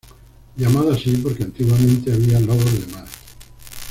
Llamado 0.57 0.93
así 0.93 1.11
porque 1.17 1.43
antiguamente 1.43 2.11
había 2.11 2.39
lobos 2.39 2.65
de 2.73 2.91
mar. 2.91 3.05